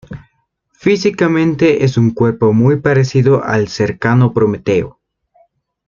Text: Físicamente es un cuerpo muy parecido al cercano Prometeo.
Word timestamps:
Físicamente 0.73 1.83
es 1.83 1.95
un 1.95 2.09
cuerpo 2.09 2.53
muy 2.53 2.77
parecido 2.77 3.43
al 3.43 3.67
cercano 3.67 4.33
Prometeo. 4.33 4.99